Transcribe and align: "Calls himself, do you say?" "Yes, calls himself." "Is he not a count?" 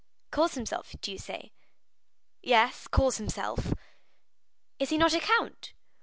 "Calls 0.31 0.55
himself, 0.55 0.95
do 0.99 1.11
you 1.11 1.19
say?" 1.19 1.51
"Yes, 2.41 2.87
calls 2.87 3.17
himself." 3.17 3.71
"Is 4.79 4.89
he 4.89 4.97
not 4.97 5.13
a 5.13 5.19
count?" 5.19 5.73